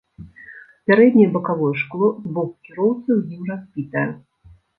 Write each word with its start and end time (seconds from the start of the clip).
Пярэдняе 0.87 1.27
бакавое 1.35 1.69
шкло 1.81 2.09
з 2.23 2.33
боку 2.39 2.57
кіроўцы 2.71 3.09
ў 3.19 3.37
ім 3.37 3.41
разбітае. 3.53 4.09